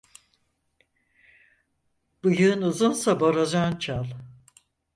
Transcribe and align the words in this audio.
Bıyığın 2.21 2.61
uzunsa 2.69 3.13
borazan 3.19 3.71
çal. 3.79 4.07